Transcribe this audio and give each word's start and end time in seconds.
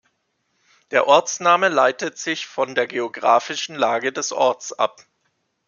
Der 0.89 1.05
Ortsname 1.07 1.67
leitet 1.69 2.17
sich 2.17 2.47
von 2.47 2.73
der 2.73 2.87
geografischen 2.87 3.75
Lage 3.75 4.11
des 4.11 4.31
Orts 4.31 4.73
ab. 4.73 5.05